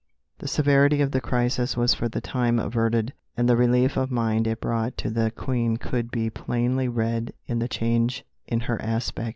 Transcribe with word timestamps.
The 0.39 0.47
severity 0.47 0.99
of 1.03 1.11
the 1.11 1.21
crisis 1.21 1.77
was 1.77 1.93
for 1.93 2.09
the 2.09 2.21
time 2.21 2.57
averted, 2.57 3.13
and 3.37 3.47
the 3.47 3.55
relief 3.55 3.97
of 3.97 4.09
mind 4.09 4.47
it 4.47 4.59
brought 4.59 4.97
to 4.97 5.11
the 5.11 5.29
Queen 5.29 5.77
could 5.77 6.09
be 6.09 6.27
plainly 6.31 6.87
read 6.87 7.35
in 7.45 7.59
the 7.59 7.67
change 7.67 8.25
in 8.47 8.61
her 8.61 8.81
aspect. 8.81 9.29